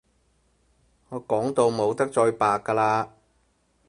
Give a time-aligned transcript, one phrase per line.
[1.09, 3.09] 我講到冇得再白㗎喇